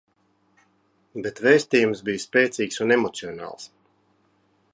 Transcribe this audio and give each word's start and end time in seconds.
Bet 1.27 1.41
vēstījums 1.49 2.03
bija 2.09 2.23
spēcīgs 2.25 2.83
un 2.87 2.97
emocionāls. 2.99 3.71